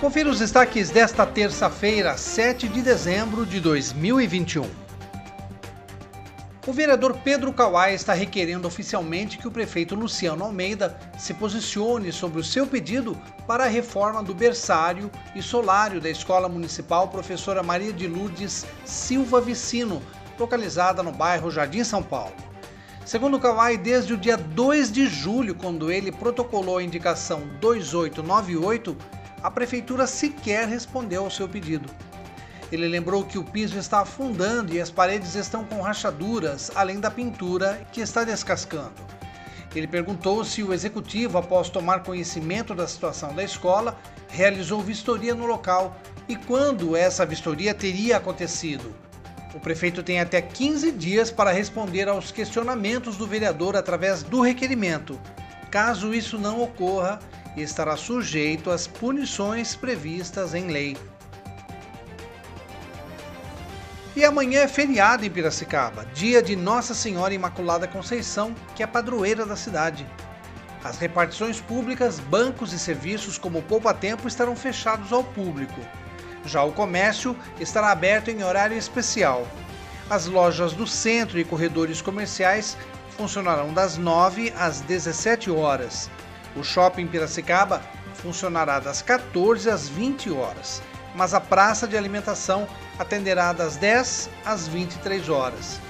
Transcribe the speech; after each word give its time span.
Confira 0.00 0.30
os 0.30 0.38
destaques 0.38 0.88
desta 0.88 1.26
terça-feira, 1.26 2.16
7 2.16 2.66
de 2.68 2.80
dezembro 2.80 3.44
de 3.44 3.60
2021. 3.60 4.64
O 6.66 6.72
vereador 6.72 7.18
Pedro 7.22 7.52
Kawai 7.52 7.92
está 7.92 8.14
requerendo 8.14 8.66
oficialmente 8.66 9.36
que 9.36 9.46
o 9.46 9.50
prefeito 9.50 9.94
Luciano 9.94 10.42
Almeida 10.42 10.98
se 11.18 11.34
posicione 11.34 12.10
sobre 12.12 12.40
o 12.40 12.44
seu 12.44 12.66
pedido 12.66 13.14
para 13.46 13.64
a 13.64 13.68
reforma 13.68 14.22
do 14.22 14.34
berçário 14.34 15.10
e 15.34 15.42
solário 15.42 16.00
da 16.00 16.08
Escola 16.08 16.48
Municipal 16.48 17.08
Professora 17.08 17.62
Maria 17.62 17.92
de 17.92 18.08
Lourdes 18.08 18.64
Silva 18.86 19.38
Vicino, 19.38 20.00
localizada 20.38 21.02
no 21.02 21.12
bairro 21.12 21.50
Jardim 21.50 21.84
São 21.84 22.02
Paulo. 22.02 22.32
Segundo 23.04 23.38
Kawai, 23.38 23.76
desde 23.76 24.14
o 24.14 24.16
dia 24.16 24.38
2 24.38 24.90
de 24.90 25.06
julho, 25.06 25.54
quando 25.54 25.92
ele 25.92 26.10
protocolou 26.10 26.78
a 26.78 26.82
indicação 26.82 27.42
2898, 27.60 28.96
a 29.42 29.50
prefeitura 29.50 30.06
sequer 30.06 30.68
respondeu 30.68 31.24
ao 31.24 31.30
seu 31.30 31.48
pedido. 31.48 31.88
Ele 32.70 32.86
lembrou 32.86 33.24
que 33.24 33.38
o 33.38 33.44
piso 33.44 33.78
está 33.78 34.00
afundando 34.00 34.72
e 34.72 34.80
as 34.80 34.90
paredes 34.90 35.34
estão 35.34 35.64
com 35.64 35.80
rachaduras, 35.80 36.70
além 36.74 37.00
da 37.00 37.10
pintura 37.10 37.80
que 37.92 38.00
está 38.00 38.22
descascando. 38.22 38.92
Ele 39.74 39.86
perguntou 39.86 40.44
se 40.44 40.62
o 40.62 40.72
executivo, 40.72 41.38
após 41.38 41.68
tomar 41.68 42.02
conhecimento 42.02 42.74
da 42.74 42.86
situação 42.86 43.34
da 43.34 43.42
escola, 43.42 43.98
realizou 44.28 44.80
vistoria 44.80 45.34
no 45.34 45.46
local 45.46 45.96
e 46.28 46.36
quando 46.36 46.96
essa 46.96 47.26
vistoria 47.26 47.74
teria 47.74 48.16
acontecido. 48.16 48.94
O 49.54 49.58
prefeito 49.58 50.02
tem 50.02 50.20
até 50.20 50.40
15 50.40 50.92
dias 50.92 51.30
para 51.30 51.50
responder 51.50 52.08
aos 52.08 52.30
questionamentos 52.30 53.16
do 53.16 53.26
vereador 53.26 53.76
através 53.76 54.22
do 54.22 54.40
requerimento. 54.40 55.18
Caso 55.70 56.14
isso 56.14 56.38
não 56.38 56.62
ocorra, 56.62 57.18
e 57.56 57.62
estará 57.62 57.96
sujeito 57.96 58.70
às 58.70 58.86
punições 58.86 59.74
previstas 59.74 60.54
em 60.54 60.68
lei. 60.68 60.96
E 64.14 64.24
amanhã 64.24 64.60
é 64.60 64.68
feriado 64.68 65.24
em 65.24 65.30
Piracicaba, 65.30 66.04
dia 66.12 66.42
de 66.42 66.56
Nossa 66.56 66.94
Senhora 66.94 67.32
Imaculada 67.32 67.86
Conceição, 67.86 68.54
que 68.74 68.82
é 68.82 68.86
padroeira 68.86 69.46
da 69.46 69.56
cidade. 69.56 70.06
As 70.82 70.98
repartições 70.98 71.60
públicas, 71.60 72.18
bancos 72.18 72.72
e 72.72 72.78
serviços 72.78 73.38
como 73.38 73.62
Poupa 73.62 73.94
Tempo 73.94 74.26
estarão 74.26 74.56
fechados 74.56 75.12
ao 75.12 75.22
público. 75.22 75.80
Já 76.44 76.62
o 76.64 76.72
comércio 76.72 77.36
estará 77.60 77.90
aberto 77.90 78.30
em 78.30 78.42
horário 78.42 78.76
especial. 78.76 79.46
As 80.08 80.26
lojas 80.26 80.72
do 80.72 80.86
centro 80.86 81.38
e 81.38 81.44
corredores 81.44 82.02
comerciais 82.02 82.76
funcionarão 83.16 83.72
das 83.72 83.96
9 83.96 84.52
às 84.58 84.80
17 84.80 85.50
horas. 85.50 86.10
O 86.56 86.64
shopping 86.64 87.06
Piracicaba 87.06 87.80
funcionará 88.14 88.80
das 88.80 89.02
14 89.02 89.70
às 89.70 89.88
20 89.88 90.30
horas, 90.30 90.82
mas 91.14 91.32
a 91.32 91.40
praça 91.40 91.86
de 91.86 91.96
alimentação 91.96 92.66
atenderá 92.98 93.52
das 93.52 93.76
10 93.76 94.28
às 94.44 94.66
23 94.66 95.28
horas. 95.28 95.80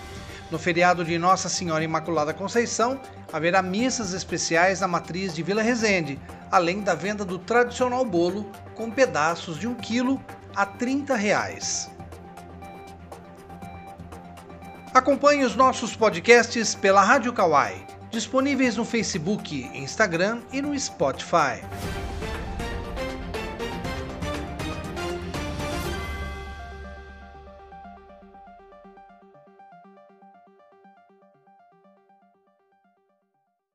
No 0.50 0.58
feriado 0.58 1.04
de 1.04 1.16
Nossa 1.16 1.48
Senhora 1.48 1.82
Imaculada 1.84 2.34
Conceição, 2.34 3.00
haverá 3.32 3.62
missas 3.62 4.12
especiais 4.12 4.80
na 4.80 4.88
matriz 4.88 5.34
de 5.34 5.42
Vila 5.42 5.62
Resende, 5.62 6.20
além 6.50 6.80
da 6.80 6.94
venda 6.94 7.24
do 7.24 7.38
tradicional 7.38 8.04
bolo 8.04 8.50
com 8.74 8.90
pedaços 8.90 9.58
de 9.58 9.66
um 9.66 9.74
quilo 9.74 10.22
a 10.54 10.66
30 10.66 11.14
reais. 11.14 11.90
Acompanhe 14.92 15.44
os 15.44 15.54
nossos 15.54 15.94
podcasts 15.94 16.74
pela 16.74 17.02
Rádio 17.02 17.32
Kawai 17.32 17.89
disponíveis 18.10 18.76
no 18.76 18.84
Facebook, 18.84 19.70
Instagram 19.74 20.42
e 20.52 20.60
no 20.60 20.74
Spotify. 20.74 21.62